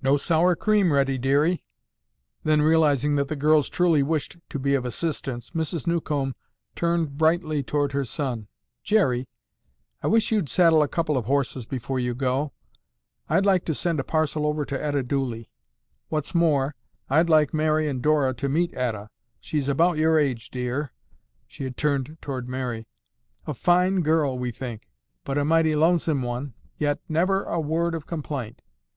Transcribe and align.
"No 0.00 0.16
sour 0.16 0.54
cream 0.54 0.92
ready, 0.92 1.18
dearie." 1.18 1.64
Then, 2.44 2.62
realizing 2.62 3.16
that 3.16 3.26
the 3.26 3.34
girls 3.34 3.68
truly 3.68 4.00
wished 4.00 4.36
to 4.50 4.60
be 4.60 4.76
of 4.76 4.84
assistance, 4.86 5.50
Mrs. 5.50 5.88
Newcomb 5.88 6.36
turned 6.76 7.18
brightly 7.18 7.64
toward 7.64 7.90
her 7.90 8.04
son. 8.04 8.46
"Jerry, 8.84 9.28
I 10.04 10.06
wish 10.06 10.30
you'd 10.30 10.48
saddle 10.48 10.82
a 10.84 10.88
couple 10.88 11.16
of 11.16 11.24
horses 11.24 11.66
before 11.66 11.98
you 11.98 12.14
go. 12.14 12.52
I'd 13.28 13.44
like 13.44 13.64
to 13.64 13.74
send 13.74 13.98
a 13.98 14.04
parcel 14.04 14.46
over 14.46 14.64
to 14.64 14.80
Etta 14.80 15.02
Dooley. 15.02 15.50
What's 16.10 16.32
more, 16.32 16.76
I'd 17.10 17.28
like 17.28 17.52
Mary 17.52 17.88
and 17.88 18.00
Dora 18.00 18.34
to 18.34 18.48
meet 18.48 18.72
Etta. 18.72 19.08
She's 19.40 19.68
about 19.68 19.96
your 19.98 20.16
age, 20.16 20.48
dear." 20.48 20.92
She 21.48 21.64
had 21.64 21.76
turned 21.76 22.18
toward 22.22 22.48
Mary. 22.48 22.86
"A 23.48 23.52
fine 23.52 24.02
girl, 24.02 24.38
we 24.38 24.52
think, 24.52 24.86
but 25.24 25.36
a 25.36 25.44
mighty 25.44 25.74
lonesome 25.74 26.22
one, 26.22 26.54
yet 26.78 27.00
never 27.08 27.42
a 27.42 27.58
word 27.60 27.96
of 27.96 28.06
complaint. 28.06 28.62